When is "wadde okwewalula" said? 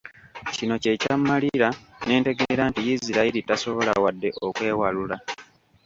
4.03-5.17